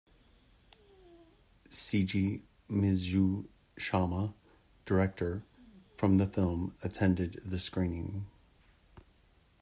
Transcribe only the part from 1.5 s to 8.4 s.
Seiji Mizushima, director from the film, attended the screening.